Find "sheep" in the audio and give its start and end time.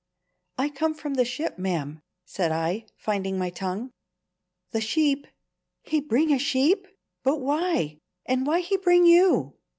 4.81-5.27, 6.39-6.87